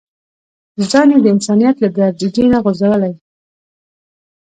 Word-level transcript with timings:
ځان 0.89 1.07
يې 1.13 1.19
د 1.23 1.27
انسانيت 1.35 1.75
له 1.83 1.89
درجې 1.97 2.43
نه 2.53 2.57
غورځولی. 2.63 3.13